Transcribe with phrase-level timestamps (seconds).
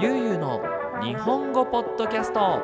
[0.00, 0.60] ゆうゆうの
[1.02, 2.40] 日本語ポッドキャスト。
[2.40, 2.60] は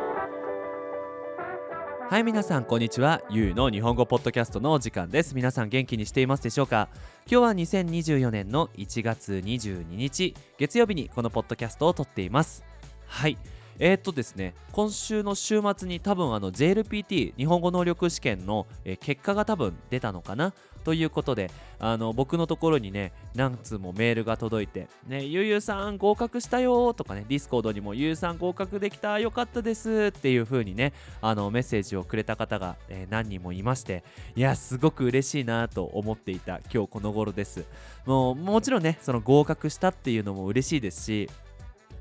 [2.18, 3.22] い皆さんこんにちは。
[3.30, 5.37] ゆうの日本語ポッドキャストのお時間です。
[5.37, 6.88] 皆さん元気にしていますでしょうか？
[7.30, 7.53] 今日は
[7.85, 12.64] 2024年の1月22日月曜日にこのポッドキャストを録っています。
[13.06, 13.38] はい。
[13.82, 20.52] えー、っとですね今週の週末に多分あの JLPT 日本語能力試験の、え、結果が多分出たのかな？
[20.84, 34.05] ということであの僕のところにね何通もメールが届いて「ねゆうゆうさん合格したよ」とかね Discord にも「ゆうさん合格できたよかったです」っていう風にねあのメッセージをくれた方が、えー、何人もいまして
[34.36, 37.66] いやすごく嬉しいなと思っていた今日この頃です。
[38.06, 41.28] もうもちろんねその合格したっていうのも嬉しいですし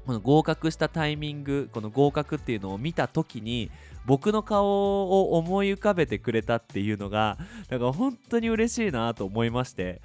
[0.09, 3.69] この合格したタイミングこの合格っていうのを見た時に
[4.07, 7.37] 僕の顔を思い浮かべてくれたっていうのが
[7.69, 10.01] なんか本当に嬉しいなと思いまして。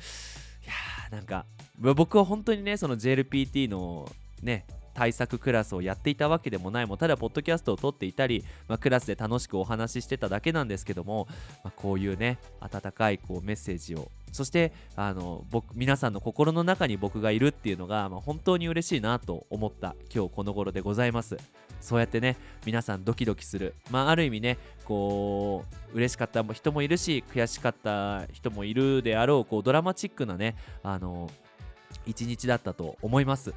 [0.62, 1.46] いやーなんか
[1.78, 4.06] 僕は本当にねその JLPT の
[4.42, 11.26] ね対策クラスをやっていたわけでもないもただポッドキャストを撮っていたり、まあ、クラスで楽しくお話ししてただけなんですけども、
[11.62, 21.36] まあ、こういうね温かいこうメッセージをそしてあの僕皆さんの心の中に僕がいるっていうのが、まあ、本当に嬉しいなと思った今日この頃でございます。
[21.80, 23.74] そうやってね皆さんドキドキする。
[23.90, 31.30] まあある意味ねこう嬉しかった人もいるし悔しかった人もいるであろうこうドラマチックなねあの
[32.06, 33.54] 一日だったと思います。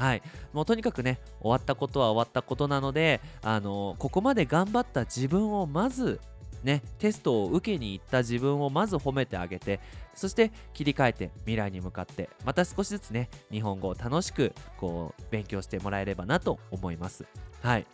[0.00, 0.22] はい。
[0.54, 6.20] もうとにかくね終わったことは終わったことなのであのここまで頑張った自分をまず
[6.64, 9.78] ねテストを受けに行った自分をまず褒めてあげて
[10.14, 17.26] そして切り替えて未来に向かってまた少しずつね日本語を楽しくこう勉強してもらえればなと思います。
[17.60, 17.86] はい。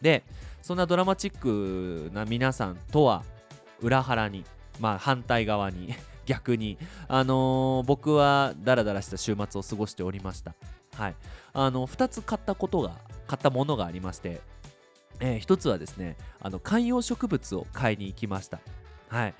[0.00, 0.24] で
[0.62, 3.24] そんなドラマチックな皆さんとは
[3.82, 4.44] 裏腹に
[4.80, 5.94] まあ反対側に
[6.26, 6.78] 逆に。
[7.08, 10.54] あのー、僕はダラダラした週末を過ごしておりました。
[10.96, 11.16] はい。
[11.52, 14.40] あの2つ買ったことが買ったものがありまして
[15.20, 18.60] えー、1つはですねあの観葉植物を買いに行きました。
[19.08, 19.34] はい。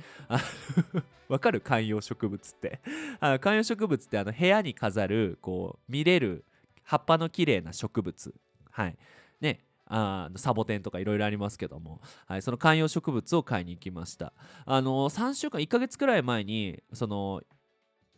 [1.28, 2.80] わかる観葉植物って？
[3.20, 6.44] あ観葉植物ってあの部屋に飾るこう見れる
[6.84, 8.34] 葉っぱの綺麗な植物。
[8.70, 8.96] はい。
[9.40, 9.60] ね。
[9.94, 14.32] あサボテンとかいろいろありますけども、はい、その観葉植物を買いに行きました。
[14.64, 17.42] あの3週間1ヶ月くらい前にその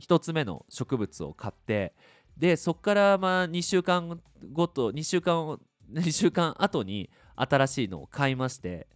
[0.00, 1.94] 1つ目の植物を買って
[2.36, 4.20] でそこからまあ2週間
[4.52, 5.58] ごと2週間
[5.92, 8.86] 2週間後に新しいのを買いまして。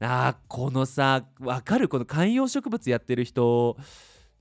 [0.00, 1.88] あこのさ分かる？
[1.88, 3.76] この観葉植物やってる人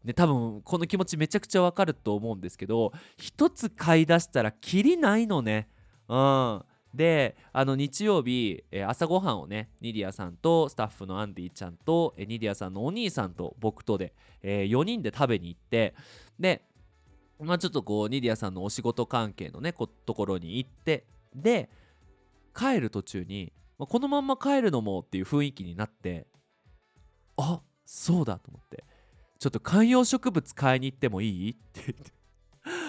[0.03, 5.67] ね、多分この気持ちめちゃくちゃわかると思うんですけど一つ買い出したらきりないのね。
[6.07, 6.63] うん、
[6.95, 15.93] であの日曜日、えー、朝ごはんをねニディアさんとスタッフのアンディちゃんと、えー、ニディアさんのお兄さんと僕とで、えー、4人で食べに行って
[16.39, 16.63] で
[17.39, 21.69] まあちょっとこうニディアさんのお仕事関係のねところに行ってで
[22.55, 26.27] 帰る途中に、まあ、このまんま帰るのもっていう雰囲気になって
[27.35, 28.85] あそうだと思って
[29.37, 31.51] ちょっと観葉植物買いに行ってもいい？
[31.51, 32.14] って言って。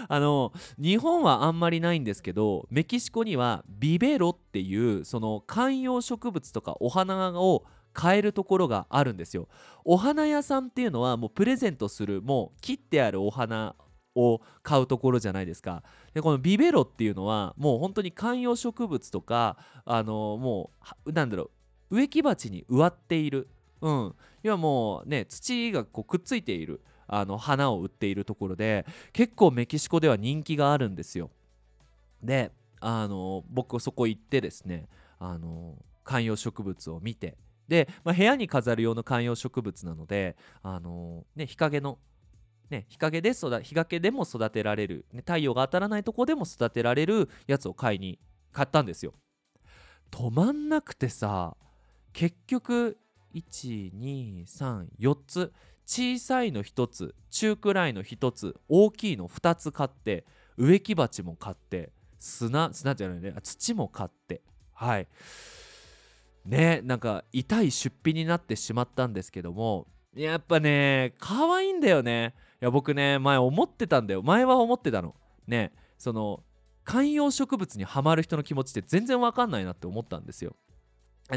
[0.08, 9.48] あの日本はあんまりないんですけどメキシコにはビベロっていうその観葉植物とかお花を買えるところがあるんですよ。
[9.84, 13.74] お花屋さんっていうのはもうプレゼントするもう切ってあるお花
[14.14, 15.82] を買うところじゃないですか。
[16.12, 19.56] でこのビベロっていうのはもう本当に観葉植物とか
[19.86, 20.70] あのも
[21.06, 21.50] うなんだろ
[21.90, 23.48] う植木鉢に植わっている。
[23.80, 24.14] うん。
[24.42, 26.82] 要はもうね土がこうくっついている。
[27.08, 31.30] あの花を売っているところで結構メキシコでは人気があるんですよ。
[32.22, 37.36] であの僕そこ行ってですねあの観葉植物を見て
[37.68, 41.98] で、まあ、部屋に飾る用の観葉植物なのであの、ね、日陰の
[42.70, 48.18] ね、日陰で育日陰でも育てられる、ね、太陽が当たらないとこでも育てられるやつを買いに
[48.52, 49.14] 買ったんですよ。
[50.10, 51.56] 止まんなくてさ
[52.12, 52.98] 結局
[53.34, 55.52] 1234つ
[55.86, 60.26] 小さいの1つ中くらいの1つ大きいの2つ買って
[60.56, 64.42] 植木鉢も買って砂砂じゃないね土も買って
[64.72, 65.08] はい。
[66.44, 72.34] ねなんか痛い出費になってしまったんですけどもやっぱね可愛いんだよね。
[72.60, 74.22] いや僕ね前思ってたんだよ。
[74.22, 75.14] 前は思ってたの。
[75.46, 76.42] ねその
[76.84, 80.56] 観葉植物にはまる人の気持ちって全然わかんないなって思ったんですよ。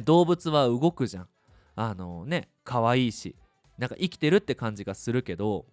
[0.06, 1.28] 動物は動くじゃん。
[1.76, 3.36] あのね可愛いし。
[3.80, 5.66] なんか生きてるって感じがするけど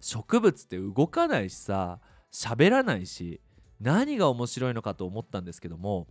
[0.00, 2.00] 植物って動かないしさ
[2.32, 3.40] 喋らないし
[3.80, 6.08] 何が面白いのかと思ったんですけども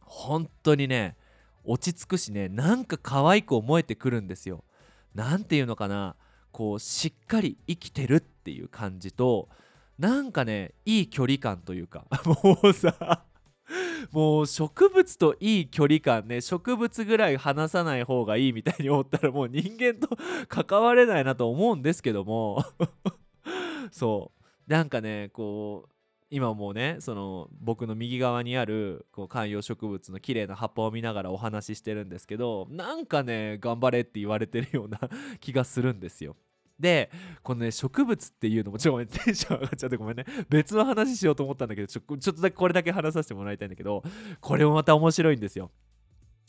[0.00, 1.16] 本当にね
[1.64, 4.64] 落ち着くしねなんか可愛く思えてくるんですよ。
[5.14, 6.16] なんていうのかな
[6.52, 9.48] こうしっかり生きてるっていう感じと
[9.98, 13.24] なんかねいい距離感というか もうさ
[14.12, 20.16] もう植物といい距離感ね植物ぐらい離さない方がいいみたいに思ったらもう人間と
[20.48, 22.64] 関われないなと思うんですけども
[23.92, 25.90] そうなんかねこう
[26.30, 35.00] 今もうねその僕の右側にあるこう観葉植物の綺麗な葉っぱを見ながらお話ししてるんですけどなんかね頑張れって言われてるような
[35.40, 36.36] 気がするんですよ。
[36.80, 37.10] で
[37.42, 44.02] このね植物っていうのもちょっとごめんテンション上がっちゃってごめんね別の話しようと思ったんだけどちょちょっとだけこれだけ話させてもらいたいんだけど
[44.40, 45.70] これもまた面白いんですよ。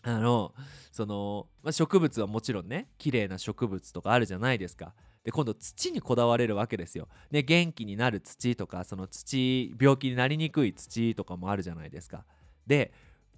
[0.04, 0.54] あの
[0.92, 4.94] その、まあ、植物はもちろんね綺麗な植物とかあるじゃないですか。
[5.24, 7.07] で今度土にこだわれるわけですよ。
[7.30, 12.25] ね元気になる土とかその土病気になりにくい土とかもあるじゃないですか。
[12.66, 12.92] で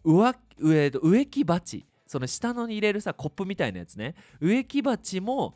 [0.03, 5.55] 植植木鉢その下のに入れるさコップみたいなやつね植木鉢も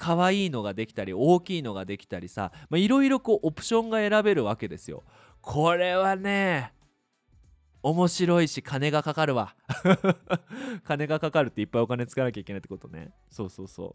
[0.00, 5.04] 可愛いのができたり大きいのができたりさいろいろこうオプションが選べるわけですよ。
[5.42, 6.72] これはね
[7.82, 9.54] 面白いし金がかかるわ。
[10.84, 13.12] 金がかかるっていっぱいお金使わなきゃいけないってことね。
[13.28, 13.94] そうそうそ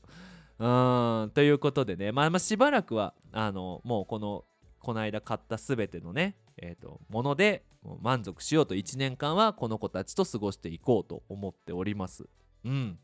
[0.59, 0.63] う。
[0.63, 4.45] うんということでね、まあ、まあしばらくはあのもうこの
[4.79, 7.65] この間買った全てのね、えーと、もので
[8.01, 12.29] 満足しようと1年間はこの子たちと過ごしていこうと思っております。
[12.63, 12.99] うん。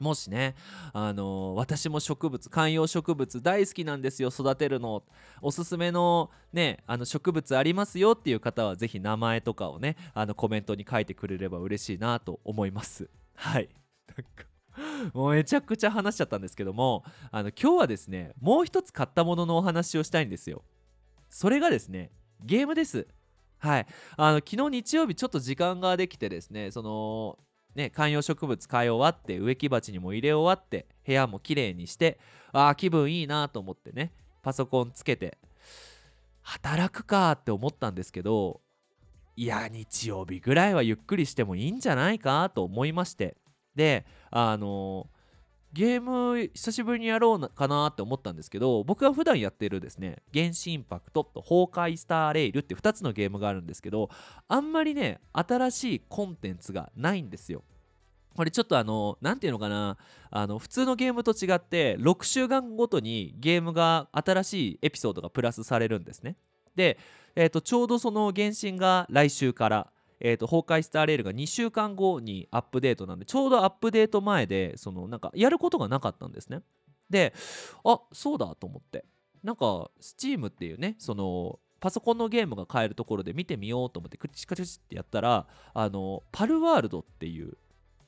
[0.00, 0.56] もしね、
[0.94, 5.04] あのー、私も植物観葉植物大好きなんですよ育てるの。
[5.42, 13.10] おすすめのねあの植物ありますよっていう方は是非名前とかをねあのコメントに書いてくれれば嬉しいなと思います。
[13.36, 13.68] はい。
[15.12, 20.64] もうめちゃくちゃ話しちゃったんですけどもあの今日はですねもう一つ買ったもののお話をしたいんですよ。
[21.28, 22.10] それがですね
[22.42, 23.06] ゲームです。
[23.58, 23.86] はい。
[24.16, 27.38] あの昨日日曜日ちょっと時間ができてですねその
[27.74, 32.18] ね観葉植物買い終わって植木鉢にも入れ終わって部屋も綺麗にして
[32.52, 34.12] ああ気分いいなと思ってね
[34.42, 35.38] パソコンつけて
[36.42, 38.60] 働くかって思ったんですけど
[39.36, 43.36] いや日曜日ぐらいはゆっくりしてもいいんじゃないかと思いまして。
[43.74, 45.08] であの
[45.72, 54.10] ゲーム久しぶりにやろうかなって思ったんですけど僕が普段やってるですね「原神インパクト」と「崩壊スターレイル」って2つのゲームがあるんですけど
[54.48, 57.62] あんまりね新しいコンテンツがないんですよ。
[58.36, 59.96] これちょっとあの何ていうのかな
[60.30, 66.36] あの普通のゲームと違って6週間ごとにゲームが新しいエピソードがプラスされるんですね。
[66.74, 66.98] で、
[67.34, 76.60] えー、とちょうどその原神が来週からえーと、崩壊スターレールが2週間後にアップデートなんでちょうどアップデート前でそのなんかやることがなかったんですね。
[77.08, 77.34] で
[77.84, 79.04] あそうだと思って。
[79.42, 87.56] なんか Steam っていうねそのパソコンのゲームが買えるところで見てみようと思ってクチカチチってやったらあのパルワールドっていう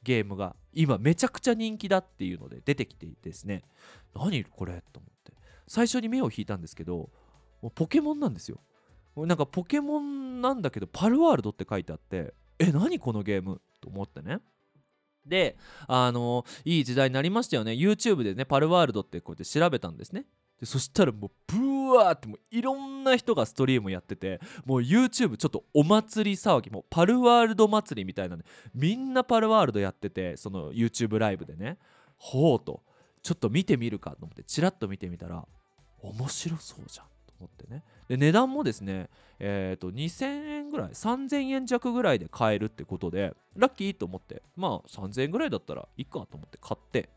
[0.03, 3.63] ゲームが今めちゃくちゃ人気だっていうので出てきてですね。
[4.15, 5.33] 何これと思って。
[5.67, 7.09] 最初に目を引いたんですけど
[7.75, 8.59] ポケモンなんですよ。
[9.17, 13.61] なんかポケモンなんだけどパルワールドって書いてあってえ何このゲーム？
[13.81, 14.39] と思ってね。
[15.27, 15.57] で
[15.87, 17.73] あのいい時代になりましたよね。
[17.73, 20.25] YouTube でねパルワールドってこうやって調べたんですね。
[20.59, 28.45] でそしたらもうブワーってもういろんな人がストリームやっててもう YouTube ちょっとお祭り騒ぎもうパルワールド祭りみたいなね
[28.75, 31.79] みんなパルワールドやっててその YouTube ライブでね。
[32.17, 32.83] ほうと。
[33.23, 35.47] ちょっと見てみるかと思ってチラッと見てみたら
[36.01, 37.07] 面白そうじゃん。
[37.45, 37.83] 思ってね。
[38.09, 39.09] で値段もですね
[39.45, 47.09] えー、と2000円ぐらい3000円弱ぐらいで買えるってことでラッキーと思ってまあ3000円ぐらいだったらいいかと思って買って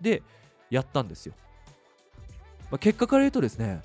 [0.00, 0.22] で
[0.68, 1.34] やったんですよ、
[2.72, 3.82] まあ、結果から言うとですね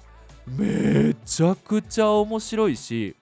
[0.48, 3.16] めちゃくちゃ面白いし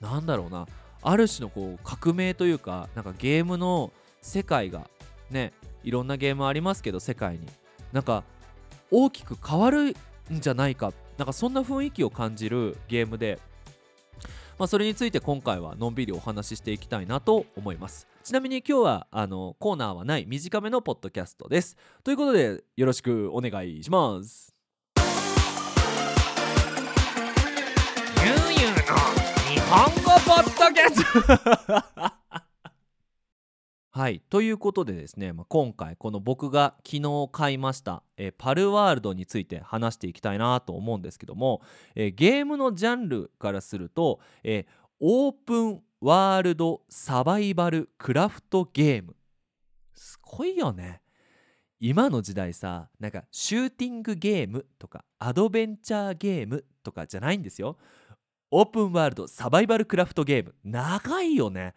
[0.00, 0.68] なんだろうな
[1.02, 3.90] ある種のこう革命というかなんかゲームの
[4.22, 4.88] 世界が
[5.30, 7.48] ねいろんなゲームありますけど世界に。
[7.92, 8.24] なんか
[8.90, 9.94] 大きく変わるん
[10.30, 13.38] じゃないかっなんかそんな雰囲気を感じるゲームで
[14.58, 18.06] まあ、それについて今回はのんびりお話ししていきたいなと思います。
[18.22, 21.78] ちなみに今日はあのコーナーはない短めのポッドキャストです。
[22.04, 24.54] ということでよろしくお願いします。
[28.22, 28.82] ゆうゆうの
[29.48, 32.14] 日本語ポッドキャスト。
[33.92, 34.22] はい。
[34.30, 41.60] ということでですね、まあ、今回この僕が昨日買いました、えー、パルワールドについて話していきたいなと思うんですけども、
[41.96, 44.64] えー、ゲームのジャンルからすると、えー、
[45.00, 49.16] オープンワールドサバイバルクラフトゲーム。
[49.92, 51.02] すごいよね。
[51.80, 57.76] 今の時代さなんかシューティングゲームとかアドベンチャーゲームとかじゃないんですよ。
[58.52, 60.54] オープンワールドサバイバルクラフトゲーム。
[60.62, 61.74] 長いよね。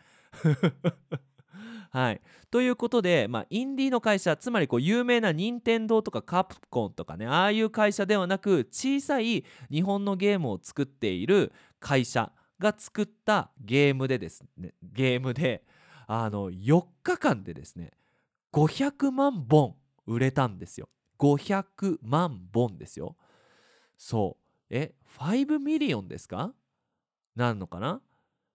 [1.93, 15.63] はい、ということで、まあ、インディーの会社つまりこう有名な任天堂とかカプコンとかねああいう会社ではなく小さい日本のゲームを作っている会社が作ったゲームでですねゲームで
[16.07, 17.91] あの4日間でですね
[18.51, 19.75] 500万本
[20.07, 20.89] 売れたんですよ。
[21.19, 23.15] 500万本ですよ。
[23.97, 24.65] そう。
[24.71, 26.53] え5ミリオンですか？
[27.35, 28.01] なんのかな？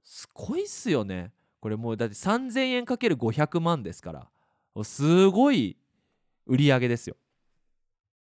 [0.02, 1.32] すごいっすよね。
[1.60, 5.76] これもうだって3000円かける500万ですからすごい
[6.46, 7.16] 売り上げですよ。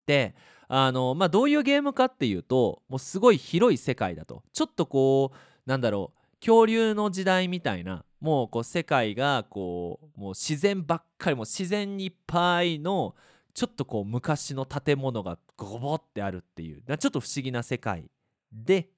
[0.06, 0.34] で
[0.68, 4.42] あのまあどういうゲームかっていうともうすごい広い世界だと。
[4.52, 5.36] ちょっとこう
[5.68, 13.14] なんだろう恐竜の時代みたいなもうこう世界がこうもう自然ばっかりもう自然にいっぱいの
[13.54, 18.10] ちょっとこう昔の建物がゴボってあるっていうちょっと不思議な世界
[18.52, 18.90] で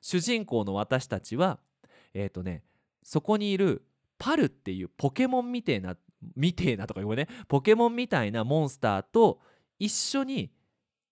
[0.00, 1.58] 主人公の私たちは
[2.14, 2.62] えっ、ー、とね
[3.02, 3.84] そこにいる
[4.18, 5.96] パルっていうポケモンみてえな
[6.36, 9.40] みてえなとか言うねポケモンみたいなモンスターと
[9.78, 10.52] 一緒に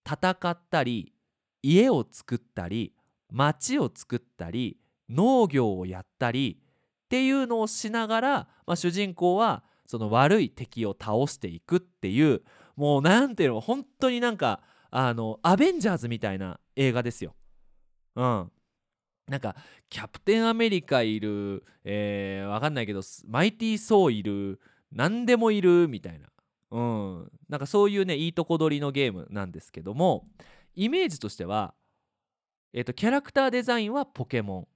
[0.05, 1.13] 戦ったり
[1.61, 2.93] 家を作ったり
[3.31, 4.77] 町を作ったり
[5.09, 6.59] 農業をやったり
[7.05, 8.31] っていうのをしながら、
[8.65, 12.41] まあ、主人公はその悪い敵を倒していくっていう
[12.77, 17.35] もうなんていうの本当になんかあのアベンジャーズみたいな映画ですよ。
[18.15, 18.51] うん。
[19.31, 19.55] なんか
[19.89, 24.59] キャプテンアメリカいる、えー、わかんないけどマイティー・ソーいる
[24.91, 26.27] 何でもいるみたいな、
[26.69, 30.27] うん、なんかそういうねいいとこ取りのゲームなんですけども
[30.75, 31.73] イメージとしては、
[32.73, 34.67] えーと、キャラクターデザインはポケモン。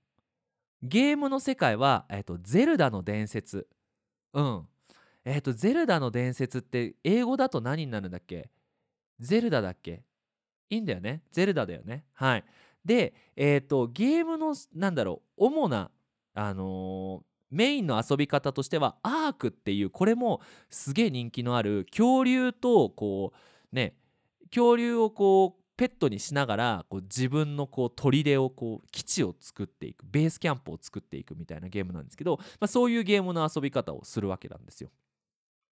[0.82, 3.68] ゲームの世界は、えーと、ゼルダの伝説。
[4.34, 4.68] うん。
[5.24, 8.50] えっ、ー、とゼルダの伝説って英語だと何になるんだっけ？
[9.20, 10.04] ゼルダだっけ？
[10.70, 11.24] いいんだよね。
[11.32, 12.06] ゼルダだよね。
[12.14, 12.44] はい。
[12.86, 15.92] でえっ、ー、とゲームのなんだろう主な
[16.34, 23.96] あのー、メインの遊び方としてはアークっていうこれもすげえ人気のある恐竜とこうね
[24.50, 34.90] 恐竜をこうペットにしながらこう自分のこう砦をこう基地を作っていくベースキャンプを作っていくみたいなゲームなんですけど、まあ、そういうゲームの遊び方をするわけなんですよ。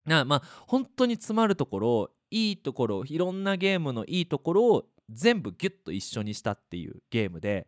[0.06, 7.68] なまあ本当に詰まるところいいところいろんなゲームのいいところを全部ギュッと一緒にしたっていうゲームで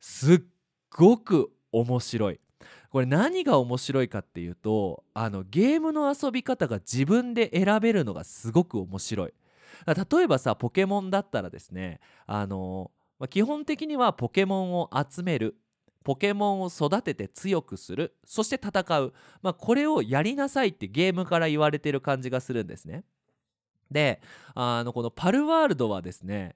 [0.00, 0.40] すっ
[0.90, 2.40] ごく面白い。
[2.90, 9.32] これ何が面白いかっていうとあのゲームの遊び方が自分で選べるのがすごく面白い。
[9.86, 15.56] 例えばさポケモンだったらですねあの、まあ、基本的にはポケモンを集める
[16.04, 23.04] ポケモンを育てて強くするそして戦う、まあ、これをやりなさいってゲームから言われてる感じがするんですね。
[23.90, 24.20] で
[24.54, 26.54] あのこのパルワールドはですね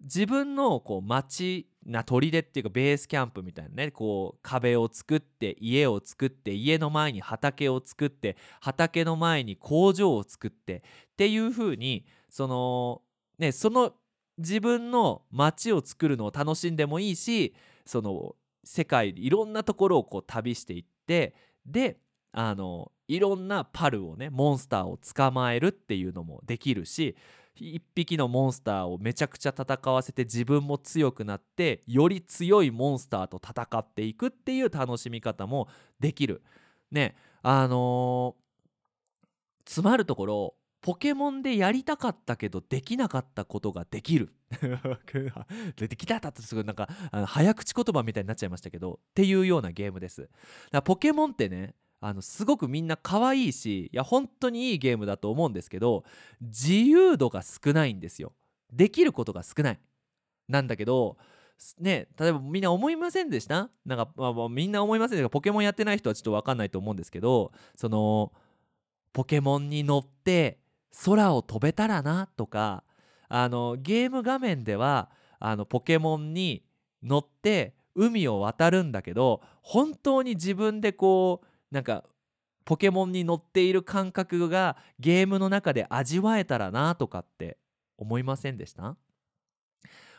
[0.00, 10.82] 自分のこう町な砦っていうかベースキャンプみたいなねこう壁を作って家を作って家の前に畑を作って畑の前に工場を作ってっ
[11.16, 13.02] ていう風にその
[13.38, 13.94] ねその
[14.38, 17.54] 自分の街を作るのを楽しんでもいいし
[17.86, 21.96] その世界いろんなところをこう旅していってで
[22.32, 27.16] あのいろんなパルをねモンスターを捕まえるっていうのもできるし
[27.58, 36.42] 一匹のモンスターをめちゃくちゃ戦わせて自分も強くなってより強いモンスターと戦っていくっていう楽しみ方もできる。
[36.90, 44.32] ねあのー、詰まるところポケモンでやりたかったけどできなかったことができる
[45.76, 50.32] できなかったってすごいなんかあの早口言葉みたいになっちゃいましたけどっていうようなゲームですだか
[50.72, 56.04] らポケモンってねあのすごくみんな可愛いしいや本当にいいゲームだと思うんですけど
[56.40, 58.32] 自由度が少ないんですよ。
[58.72, 59.80] できることが少ない。
[60.48, 61.16] なんだけど
[61.80, 63.70] ね例えばみんな思いませんでした？
[63.84, 68.32] なんか、まあ、みんな思いませんでしたポケモンやってない人はちょっと分かんないと思うんですけどその
[69.12, 70.58] ポケモンに乗って
[71.04, 72.84] 空を飛べたらなとか
[73.28, 76.62] あのゲーム画面ではあのポケモンに
[77.02, 82.04] 乗って海を渡るんだけど本当に自分でこうなんか
[82.64, 87.58] ポケモンに乗っている感覚がゲームの中で味わえたらなとかって
[87.96, 88.96] 思いませんでした？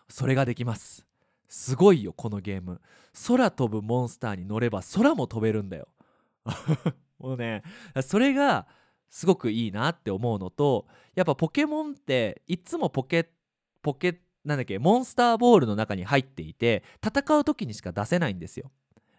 [0.07, 1.05] それができます。
[1.49, 2.81] すごいよこのゲーム。
[3.27, 5.87] 空飛ぶモンスターに乗れば空も飛べるんだよ。
[7.19, 7.63] もうね
[8.01, 8.67] それが
[9.09, 13.29] すごくいいなって思うのとやっぱポケモンっていつもポケ
[13.81, 18.71] ポケなんだっけモンスターボールの中に入っていて戦う時にしか出せないんですよ。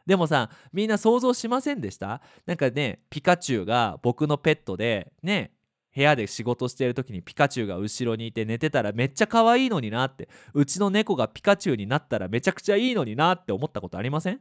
[0.08, 2.22] でもさみんな想像しませんでした？
[2.46, 5.52] なんかねピカチュウが僕のペットでね
[5.94, 14.40] 部屋で仕事してる時にピカチュウが後ろにいて寝てたらめっちゃ可愛いのになってうちの猫がピカチュウになったらめちゃくちゃいいのになって思ったことありません？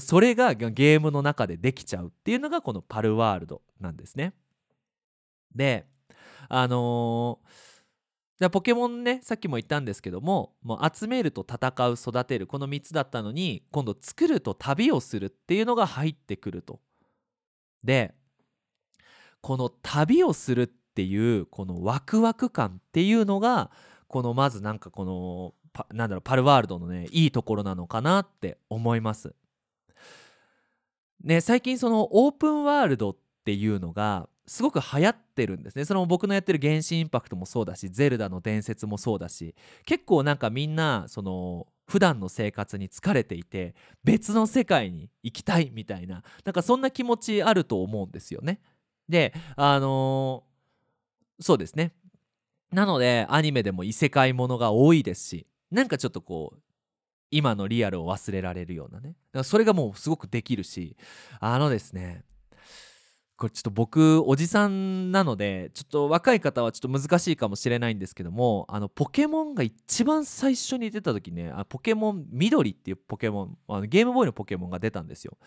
[0.00, 4.32] それがゲームの中でできちゃうっていうのがこのパルワールドなんですね。
[5.54, 5.86] で
[6.48, 7.48] あのー、
[8.38, 16.80] でポケモンねさっきも言ったんですけどももう集めると戦う育てるこの3つだったのに今度作ると旅をするっていうのが入ってくると。
[17.82, 18.14] で
[19.40, 23.70] この旅をするっていうこのワクワク感っていうのが
[24.08, 29.34] このまずなんかこのパなんだろうパルワールドのねいいところなのかなって思います。
[31.22, 35.84] ね最近そのオープンワールドっていうのがすごく流行ってるんですね。
[35.84, 43.74] その僕のやってる「原神インパクト」もそうだし「ゼルダの伝説」もそうだし結構なんかみんなその普段の生活に疲れていて
[44.04, 48.60] 別の世界に行きたいみたいななんかそんな気持ちあると思うんですよね。
[49.08, 51.92] であのー、そうですね。
[52.72, 56.60] なのでアニメでも異世界ものが多いですしなんかちょっとこう
[57.30, 59.10] 今のリアルを忘れられるようなね。
[59.10, 60.96] だからそれがもうすごくできるし
[61.40, 62.24] あのですね
[63.38, 75.38] これちょっと僕おじさんなのでちょっと若い方はちょっと難しいかもしれないんですけどもあのポケモンが一番最初に出た時ねあポケモン緑っていうポケモンあのゲームボーイのポケモンが出たんですよ。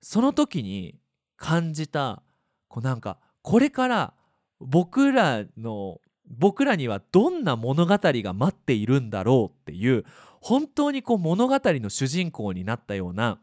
[0.00, 0.98] その時に
[1.36, 2.22] 感じた
[2.68, 4.14] こうなんかこれから
[4.58, 10.06] 僕らの僕らにはどんな物語が待っているんだろうっていう
[10.40, 13.40] 本当にこう物語の主人公になったような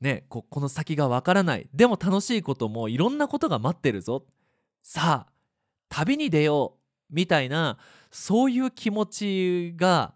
[0.00, 1.68] ねここの先がわからない。
[1.74, 4.24] でも楽しいこともいろんなことが待ってるぞ。
[4.82, 5.32] さあ
[5.88, 6.78] 旅に出よう。
[7.10, 7.78] みたいな
[8.10, 10.14] そういう気持ちが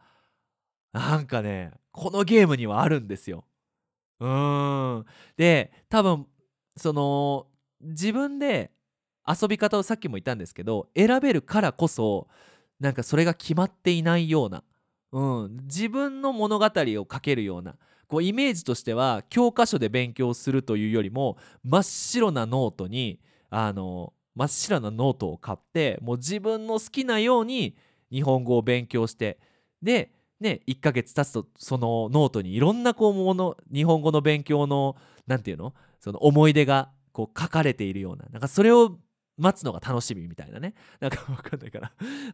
[0.93, 3.45] なんかねこのゲームにはあるんですよ。
[4.21, 5.07] うーん。
[5.37, 6.27] で多分
[6.77, 7.47] その
[7.81, 8.71] 自分で
[9.27, 12.29] 遊び方をさっきも言ったんですけど選べるからこそ
[12.81, 14.65] なんかそれが決まっていないような、
[15.13, 17.77] うん、自分の物語を書けるような
[18.13, 27.75] こうイメージとしては教科書で勉強するというよりも真っ白なノートにあの真っ白なノートを買ってもう自分の好きなように
[28.11, 29.39] 日本語を勉強して
[29.81, 34.95] でね1ヶ月経つとそのノートにいろんなこうもの日本語の勉強の
[35.27, 35.73] 何て言うの？
[35.99, 38.99] その思い出がこう書かれているようななんかそれを
[39.39, 40.75] 待つのが楽しみみたいなね。
[41.01, 41.79] なんか分かんないか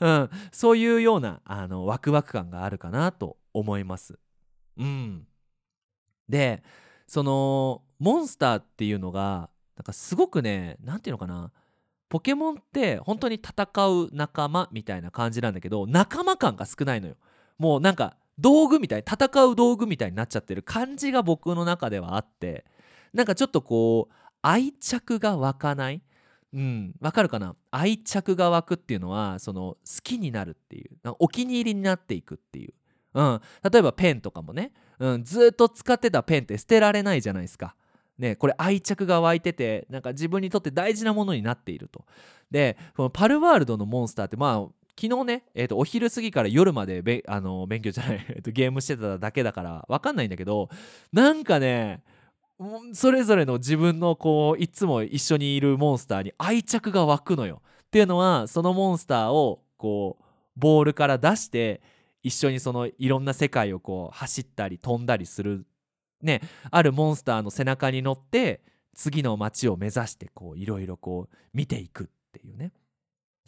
[0.00, 4.18] ら、うん、そういうようなあのワクワク感があるかなと思います。
[4.76, 5.28] うん。
[6.28, 6.62] で
[7.06, 11.50] そのモンスターっていうのがなんかすごくね何て言うのかな
[12.08, 17.16] ポケモンって本当に戦う仲間みたいな感じなんだけど仲間感が少ないのよ。
[17.58, 22.64] もうなんか道具みたい戦う道具みたいになっちゃってる感じが僕の中ではあって
[23.12, 26.02] なんかちょっとこう愛着が湧かない？
[26.54, 27.56] うんわかるかな？
[27.70, 32.72] 愛着が湧くっていうのはその好きになるっていうお気に入りになっていくっていう。
[33.14, 37.74] うん、例えばペンとかもね、うん、ずっと使ってたペンって捨てられないじゃないですか。
[38.18, 42.04] ね、これ愛着が湧いててなんか自分にとって大事なものになっていると。
[42.50, 44.68] でこのパルワールドのモンスターってまあ
[45.00, 50.68] 昨日ね、えー、とお昼過ぎから夜までべあの勉強じゃない、 ゲームしてただけだから分かんないんだけど
[51.12, 52.02] なんかね
[52.92, 57.62] それぞれの自分のこういつも一緒にいるモンスターに愛着が湧くのよ。
[57.86, 60.24] っていうのはそのモンスターをこう
[60.56, 61.80] ボールから出して
[62.22, 65.66] 一緒にそのいろんな世界をこう走ったり飛んだりする
[66.22, 68.62] ねあるモンスターの背中に乗って
[68.94, 72.72] 次の街を目指してこういろいろこう見ていくっていうね。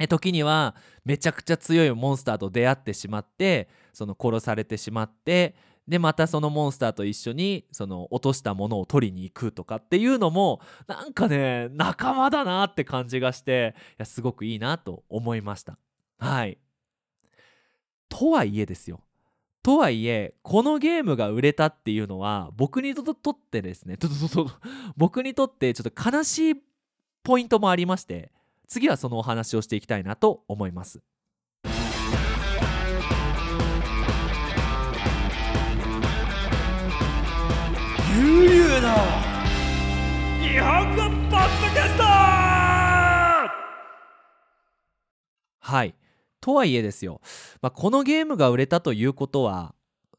[0.09, 5.55] 時にはめちゃくちゃ強いモンスターと出会ってしまってその殺されてしまって
[5.87, 15.79] でまたそのモンスターと一緒にその落としたものを取りに行くとかっていうのもなんかね仲間だなって感じがしていやすごくいいなと思いました。
[16.19, 16.59] はい。
[18.11, 19.01] とはいえですよ。
[19.63, 23.99] とはいえこのゲームが売れたっていうのは僕にとってですね
[24.97, 26.55] 僕にとってちょっと悲しい
[27.23, 28.33] ポイントもありまして
[28.69, 31.03] 次はそのお話をしていきたいなと思います。
[38.17, 38.89] ゆうゆうの
[40.43, 42.03] 日本語ポッドキャスト！
[45.61, 45.95] はい
[46.41, 47.21] とはいえですよ、
[47.63, 49.75] まあ、このゲームが売れたということは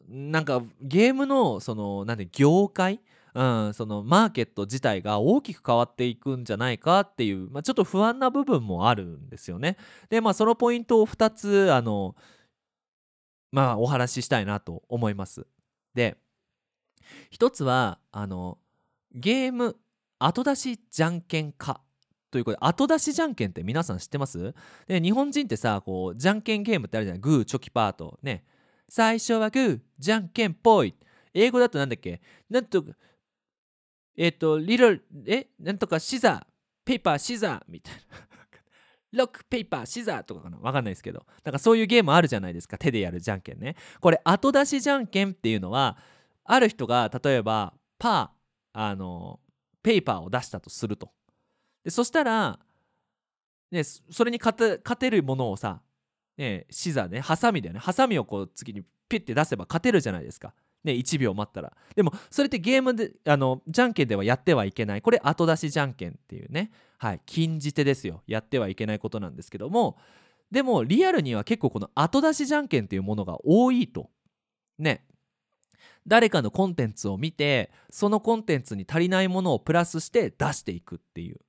[0.08, 3.00] なんかゲームのそのなんで業界？
[3.34, 9.78] うん、そのマーケット自体が大きく変わっていくんじゃないかっていう、まあ、ちょっと不安な部分もあるんですよね。
[10.10, 12.16] でまあそのポイントを2つあの
[13.52, 15.48] まあお話ししたいなと思います。
[15.94, 16.18] で
[17.32, 18.58] 1つはあの
[19.14, 19.78] ゲーム
[20.20, 21.80] 後出しじゃんけん化
[22.32, 24.56] ということで後出しじゃんけんって皆さん知ってます？
[24.88, 28.46] で日本人ってさこうじゃんけんゲームってあるじゃないグーチョキパーとね。
[28.90, 30.96] 最初はグーじゃんけんぽい。
[31.34, 32.22] 英語だとなんだっけ？
[32.50, 32.84] なんと
[34.18, 35.48] えっ、ー、とリルえ？
[35.60, 36.44] なんとかシザー。
[36.84, 38.02] ペーパーシザーみたいな。
[39.14, 40.58] ロックペーパーシザーとかかな？
[40.58, 41.26] わかんないですけど。
[41.44, 42.78] なんかそういうゲームあるじゃないですか。
[42.78, 43.76] 手でやるじゃんけんね。
[44.00, 45.98] これ後出しじゃんけんっていうのは
[46.44, 49.40] ある人が例えばパーあの
[49.84, 51.12] ペーパーを出したとすると。
[51.84, 52.60] でそしたら、
[53.72, 55.82] ね、それに勝て勝てるものをさ、
[56.38, 57.80] ね、シザーねハサミだよね。
[57.80, 60.54] ハサミをこう次にピッて出せば勝てるじゃないですか。
[60.84, 61.74] ね、1秒待ったら。
[61.96, 65.02] でもそれってゲームであのじゃんけんではやってはいけない。
[65.02, 66.72] これ後出しじゃんけんっていうね。
[66.98, 68.24] はい禁じ手ですよ。
[68.28, 69.98] やってはいけないことなんですけども。
[70.52, 74.10] でもリアルには結構この後出しじゃんけんっていうものが多いと。
[74.80, 75.06] ね。
[76.08, 81.40] 誰かのコンテンツを見てそのコンテンツに足りないものをプラスして出していくっていう。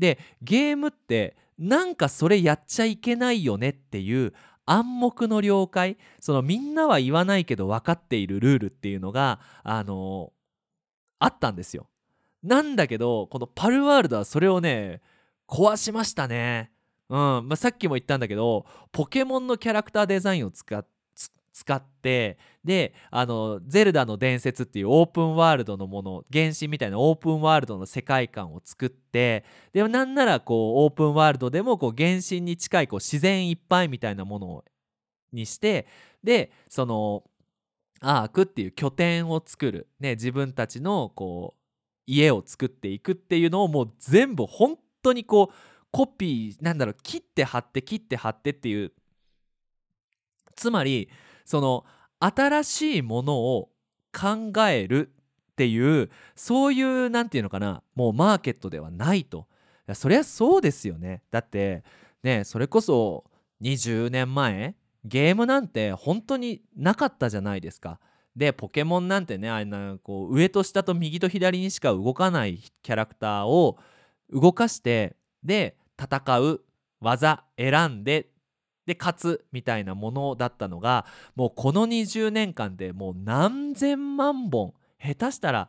[0.00, 4.32] でゲームってなんかそれやっちゃいけないよねっていう
[4.66, 5.96] 暗黙の了解。
[6.20, 10.32] そのみんなは言わないけど分かっているルールっていうのがあの
[11.18, 11.88] あったんですよ。
[12.42, 15.02] なんだけどこのパルワールドはそれをね
[15.46, 16.72] 壊しましたね。
[17.08, 17.18] うん。
[17.18, 20.86] まあ、さっきも言ったんだけどポケモンのキャラクターデザインを使っ
[21.60, 29.44] 使ってであの「ゼルダの伝説」っていうオープンワールドのもの原神みたいなオープンワールドの世界観を作って
[29.74, 34.64] でなんならこうオープンワールドでもこう原神に近いこう自然いっぱいみたいなもの
[35.32, 35.86] にして
[36.24, 37.24] でその
[38.00, 41.60] アークっていう拠点を作る、ね、自分たちのこう
[42.06, 45.54] 家を作っていくっていうのをもう全部本当にこう
[45.90, 48.92] コピーなんだろう切って貼って切って貼ってっていう
[50.56, 51.08] つまり
[51.50, 51.84] その
[52.20, 53.70] 新しいものを
[54.12, 55.10] 考える
[55.52, 59.48] っていうそういう何て言うのかなもうマーケットではないと。
[59.94, 61.22] そりゃそうですよね。
[61.32, 61.82] だって
[62.22, 63.24] ねそれこそ
[63.62, 67.98] 20年前ゲームなんて本当になかったじゃないですか。
[68.36, 73.76] でポケモンなんてねあんなこう上と下と右と左にしか動かないキャラクターを
[74.32, 76.60] 動かしてで戦う
[77.00, 78.28] 技選んで
[78.90, 85.68] で勝つみたいなものだったのがもうこの20年間でもう何千万本下手したら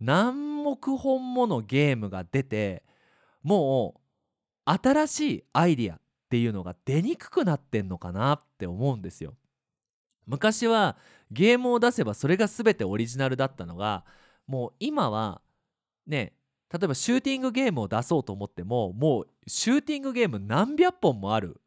[0.00, 2.82] 何億本ものゲームが出て
[3.42, 4.00] も
[4.66, 9.34] う新しいアイディアっていうのが出にくくなってんのかなって思うんですよ。
[10.26, 10.96] 昔は
[11.30, 14.04] ゲームを出せばそれが全てオリジナルだったのが
[14.46, 15.42] もう今は
[16.06, 16.32] ね
[16.72, 21.60] 例えばシューティングゲームを出そうと思ってももうシューティングゲーム何百本もある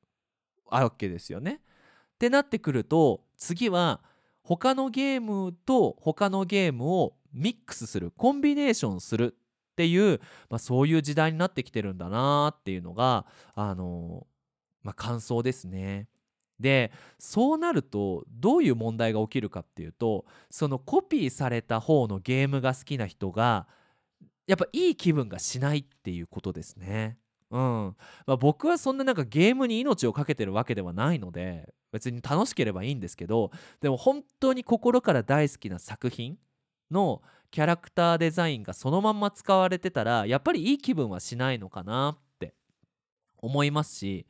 [0.71, 1.61] あるわけですよね。
[1.61, 4.01] ってなってくると次は
[4.43, 14.27] 他のゲームと他のゲームをミックスするコンビネーションするっていう、まあ、そういう時代になってきてるんだなっていうのがあの
[14.83, 16.07] まあ、感想ですね。
[16.59, 23.65] でそうなるとどういう問題が起きるかっていうとそのコピーされた方のゲームが好きな人が
[24.45, 27.17] やっぱいい気分がしないっていうことですね。
[27.51, 27.95] うん
[28.27, 36.37] まあ、僕はそんななんかゲームに命を懸けてるわけではないので別に楽しければいいんですけどでも本当に心から大好きな作品
[36.91, 42.53] のキャラクターデザインがそのまんま使われてたらやっぱりいい気分はしないのかなって
[43.37, 44.27] 思いますし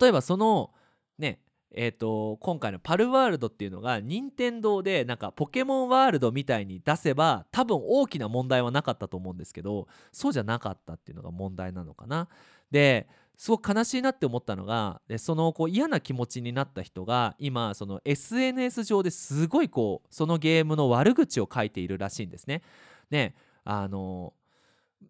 [0.00, 0.70] 例えばその
[1.18, 1.40] ね
[1.74, 12.28] えーと、今回のパルワールドっていうのが任天堂でなんかポケモンワールドみたいに出せば多分大きな問題はなかったと思うんですけどそうじゃなかったっていうのが問題なのかな。
[12.72, 13.06] で
[13.36, 22.62] すごく悲しいなって思ったのがそのこう嫌な気持ちになった人が今その SNS 上ですごいこうそのゲームの悪口を書いているらしいんですね。
[23.10, 24.32] ねあの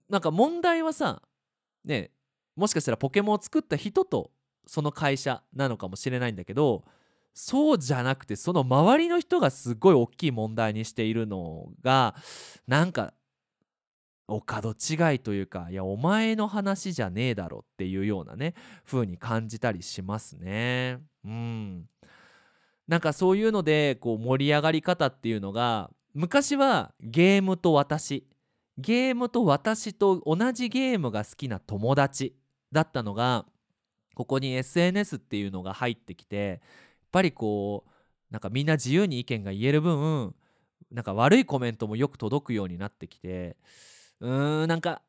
[0.08, 1.22] なんか問題はさ
[1.84, 2.10] ね
[2.56, 4.30] もしかしたらポケモンを作った人と
[4.66, 6.84] その会社なのかもしれないんだけど
[7.34, 12.14] そうじゃなくてその周りの人がすごい大きい問題にしているのが
[12.66, 13.14] なんか
[14.28, 18.54] お門違いというかいやお前の話じゃねえだろっていうようなね
[18.86, 21.00] 風に感じたりしますね。
[21.24, 21.88] うん
[22.88, 28.26] なんかそういうのでこう盛り上がり方っていうのが昔はゲームと私
[28.78, 32.34] ゲームと私と同じゲームが好きな友達
[32.70, 33.46] だったのが
[34.14, 36.58] ここに SNS っていうのが入ってきてやっ
[37.12, 37.90] ぱりこう
[38.30, 40.34] なんかみんな自由に意見が言える分
[40.90, 43.56] なんか悪いコメントもよく届くようになってきて
[44.22, 45.02] うーんなんか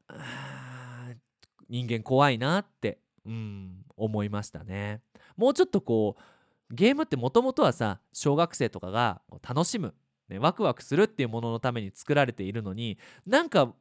[1.69, 5.01] 人間怖いなってうん思いましたね。
[5.37, 9.93] もうちょっとこうゲームってもともとはさ小学生とかが楽しむ、
[10.29, 12.97] ね、ワクワクするっていうもののために作られているのに
[13.27, 13.73] なんか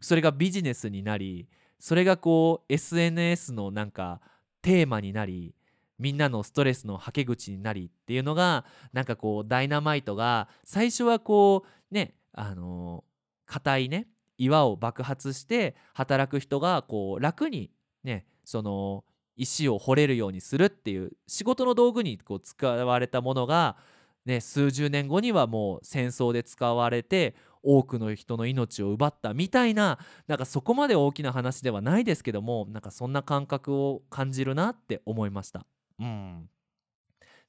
[0.00, 4.20] それがビジネスになりそれがこう SNS のなんか
[4.60, 5.54] テーマになり
[6.00, 13.04] みんなのストレスのはけ口になりっていうのがなんかこうダイナマイトが最初はこうねあの
[13.46, 17.70] 硬いね岩を爆発して働く人がこう楽に
[18.04, 19.04] ねその
[19.36, 23.76] 石を掘れるようにするっていう仕事の道具にこう使われたものが、
[24.26, 35.66] ね、数十年後にはもう戦争で使われて多くの人の命を奪ったみたいななんかそこまで大きな話ではないですけどもなんかそんな感覚を感じるなって思いました。
[36.00, 36.48] うん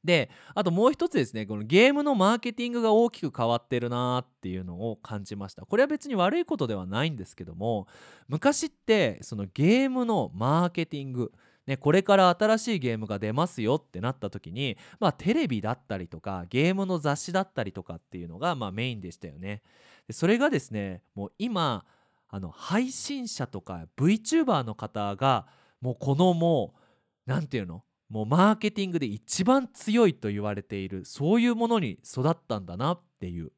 [0.03, 7.87] であともう一つですねこのゲームのマーケティングが大きく変わってるなっていうのを感じましたこれは別に悪いことではないんですけども
[8.27, 11.31] 昔ってそのゲームのマーケティング
[11.69, 19.61] ね、これから新しいゲームが出ますよってなった時に、まあ、テレビだったりとかゲームの雑誌だったりとかっていうのが、まあ、メインでしたよね。
[20.07, 21.85] でそれがですねもう今
[22.27, 25.45] あの配信者とか VTuber の方が
[25.79, 26.79] もうこのもう
[27.27, 33.51] 何て言うのもうマーケティングで一番強いと言われているそういうものに育ったんだなっていう。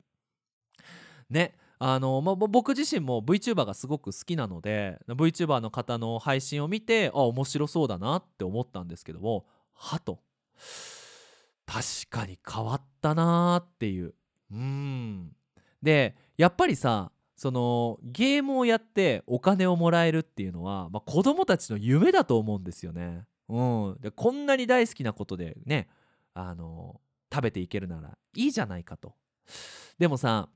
[1.30, 10.20] ねあの、まあ、僕自身も VTuber がすごく好きなので VTuber の方の配信を見てあ面白そうだなって思ったんですけどもはと。
[11.66, 14.14] 確かに変わったなーっていう。
[14.52, 15.32] うん。
[15.82, 23.24] でやっぱりさそのゲームをやってお金をもらえるっていうのは、まあ、子供たちの夢だと思うんですよね。
[23.50, 25.90] うん、でこんなに大好きなことでね
[26.34, 27.02] あの
[27.34, 29.16] 食べていけるならいいじゃないかと。
[30.00, 30.50] でもさ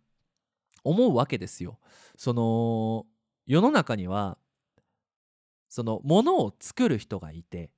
[0.84, 1.80] 思うわけですよ。
[2.18, 3.06] その
[3.46, 4.38] 世の中には
[5.70, 7.72] そのものを作る人がいて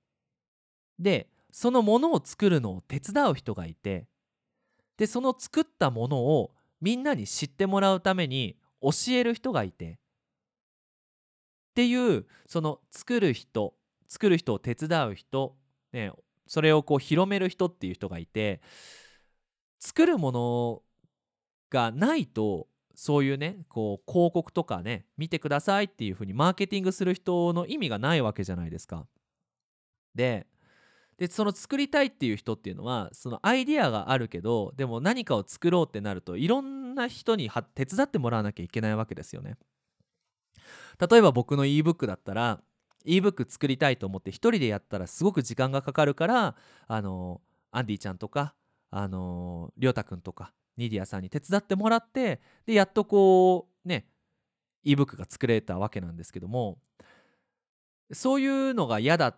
[0.99, 4.07] でそのものを作るのを手伝う人がいて
[4.97, 9.97] でその作ったものをみんなに知ってもらうために教える人がいてっ
[11.73, 13.73] ていうその作る人
[14.07, 15.55] 作る人を手伝う人、
[15.91, 16.11] ね、
[16.47, 18.61] それをこう広める人っていう人がいて
[19.79, 20.81] 作るもの
[21.69, 29.05] がないとそういうねこう広告とかね見てくださいっていう風にマーケティングする人の意味がないわけじゃないですか。
[30.15, 30.47] で
[31.17, 39.57] でその作りたいっていう人っていうのはそのアイディアがあるけどでも何かを作ろうってなるといろんな人に手伝ってもらわなきゃいけないわけですよね。
[40.99, 42.61] 例えば僕の ebook だったら
[43.07, 46.55] ebook 作りたいと思って一人でやったらすごく時間がかかるから
[46.87, 47.41] あの
[47.71, 48.53] アンディちゃんとか
[48.91, 54.05] あのりょうたくんとかニディアさんに手伝ってもらってでやっとこうね
[54.85, 56.77] ebook が作れたわけなんですけども
[58.11, 59.37] そういうのが嫌だ。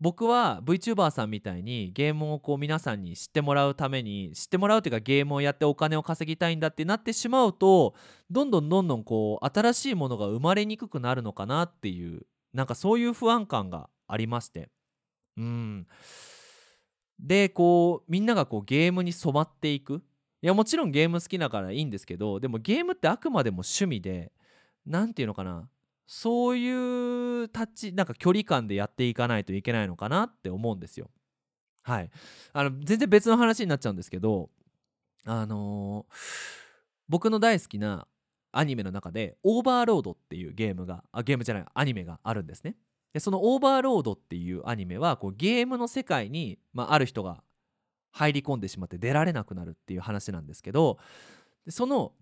[0.00, 7.94] 僕は VTuber さんみたいにゲームをこう皆さんに知ってもらうために知ってもらうというかゲームをやってお金を稼ぎたいんだってなってしまうと
[8.30, 14.70] どんどんどんどんこう新しいものが生まれにくくなるのかなっていうなんかそういう不安感がありまして。
[15.36, 15.86] うん。
[17.18, 20.02] でこうみんながこうゲームに染まっていく。
[20.42, 24.32] いやもちろんゲーム好きだからいいんですけどでもゲームってあくまでも趣味で
[24.86, 25.68] 何て言うのかな。
[26.06, 31.08] そういう立ちなんか距離感でやっていかないといけないのかなって思うんですよ。
[31.82, 32.10] はい。
[32.52, 34.50] あの全然別の話になっちゃうんですけど
[35.24, 36.14] あのー、
[37.08, 38.08] 僕の大好きな
[38.52, 42.76] アニメの中で「オーバーロード」っていうゲームがあゲームじゃないアニメがあるんですね。
[43.12, 47.42] でその「オーバーロード」っていうアニメはこうゲームの世界に、まあ、ある人が
[48.12, 50.98] 入り込んでしまって出られなくなるっていう話なんですけど
[51.68, 52.12] その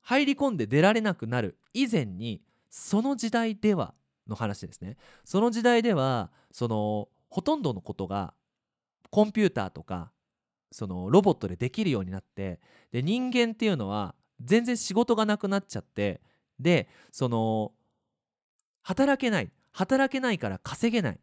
[0.00, 3.94] 入り込んで出られなくなる以前にその時代では
[4.26, 8.34] の話ですねその時代ではそのほとんどのことが
[9.10, 10.12] コンピューターとか
[10.72, 16.20] そのロボットでできるようになってで人間っていうのは全然仕事がなくなっちゃって
[16.58, 17.72] でその
[18.82, 21.20] 働けない働けないから稼げない。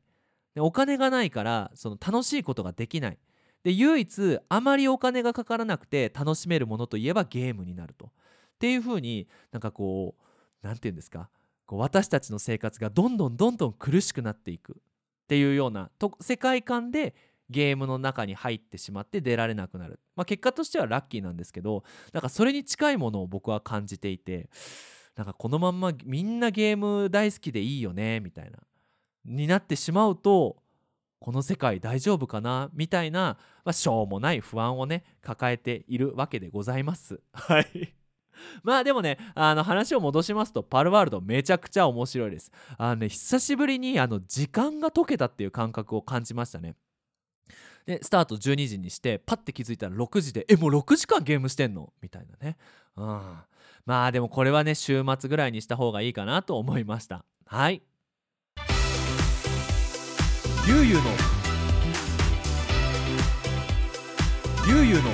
[0.53, 3.17] でお金がないからその楽しいことができない。
[3.63, 8.07] で唯一あまりお金がかからなくて楽しめるものといえばゲームになると。
[8.07, 8.09] っ
[8.59, 10.23] ていうふうになんかこう
[10.61, 11.29] 何て言うんですか？
[11.65, 14.73] こう私たちの生活がどんどんどんどん苦しくなっていく。
[14.73, 14.75] っ
[15.27, 17.15] ていうようなと世界観で
[17.51, 21.83] ゲームの中に入ってしまって出られなくなる、まあ、結果としてはラッキーなんですけど
[22.13, 24.49] なんかそれに近いものを僕は感じていて
[25.15, 28.57] なんかこのまんまみんなゲーム大好きでいいよねみたいな
[29.25, 30.57] になってしまうと
[31.19, 37.21] この世界大丈夫かなみたいな、まあ、しょうもない不安をね抱えているわけでございます。
[37.31, 37.93] はい
[38.63, 42.51] まあでもねあの話を戻しますとパルワールドめちゃくちゃ面白いです。
[42.75, 46.75] あのね久しぶりにあの時間が解けたっていう感覚を感じましたね。
[47.85, 51.91] でスタート12時にしてパッて気づいたら6時でえもう6時間ゲームしてんの？
[52.01, 52.57] みたいなね。
[52.97, 53.21] うん、
[53.85, 57.25] まあでもこれはね週末ぐらいにした方がいいかなと思いました。
[57.45, 57.81] はい。
[60.67, 61.03] ゆうゆうの。
[64.67, 65.09] ゆうゆうの。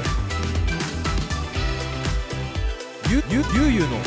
[3.10, 3.98] ゆゆゆうゆうの。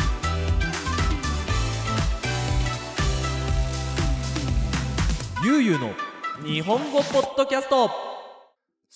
[5.42, 5.94] ゆうゆうの。
[6.44, 8.09] 日本語ポッドキャスト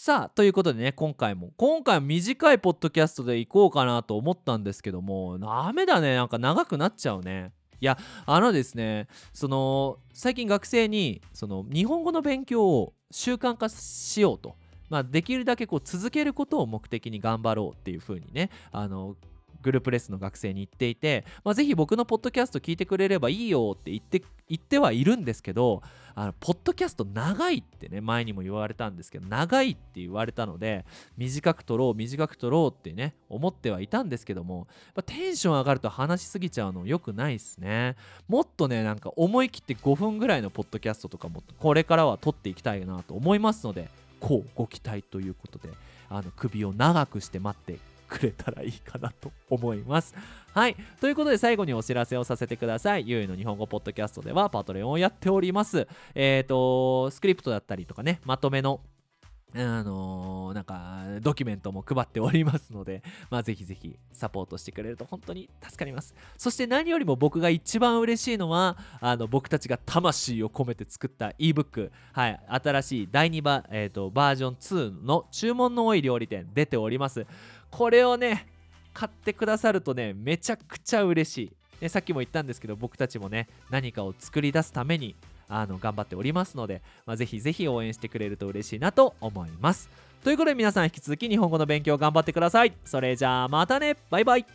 [0.04, 7.52] さあということでね今回も今回短いポッドキャストでいこうかなと思ったんですけどもダメだねなんか長くなっちゃうね。
[7.80, 14.56] いやあのですねその最近学生にその日本語の勉強を習慣化しようと、
[14.90, 19.16] まあ、できるだけこう続けることを目的に頑張ろうっていう風にねあの
[19.64, 25.83] グループレッスンの学生に言っていて、まあ、ぜひ僕のポッドキャスト聞いてくれればいいよって言って言ってはいるんですけど
[26.14, 30.85] あのポッドキャスト長いってね前にも言われたんですけど長いって言われたので
[31.16, 34.68] 短く撮ろう短く撮ろうってね思ってはいたんですけども
[35.07, 37.96] テンション上がると話しすぎちゃうの良くないですね。
[38.29, 43.88] もっとねなんか思い切って5分ぐらいのポッドキャストとかもこれからは撮っていきたいなと思いますので
[44.20, 45.70] こうご期待ということで
[46.09, 47.79] あの首を長くして待って
[48.14, 50.14] くれたらいいかなと思います。
[50.53, 50.77] はい。
[51.00, 53.09] ということで最後にお知らせをさせてください。
[53.09, 55.88] ゆいの日本語ポッドキャストではパトレオンをやっております。
[56.14, 58.81] えっ、ー、と、スクリプトだったりとかね、まとめの
[59.57, 66.14] あのー、なんかドキュメントも配っておりますので、まあ、ぜひぜひサポートしてくれると本当に助かります。
[66.37, 77.24] そして何よりも僕が一番嬉しいのは、あの僕たちが魂を込めて作った ebook、はい、新しい第2バ,、えーと、バージョン2の注文の多い料理店出ております。
[77.76, 78.46] これをね、
[78.92, 81.88] 買ってくださるとね、めちゃくちゃ嬉しい。
[81.88, 85.16] さっきも言ったんですけど、僕たちもね、何かを作り出すために、
[85.48, 89.90] あの頑張っておりますので、まあ、ぜひぜひ応援してくれると嬉しいなと思います。
[90.22, 92.72] ということで皆さん引き続き日本語の勉強頑張ってください。
[92.84, 94.46] それじゃあまたねバイバイ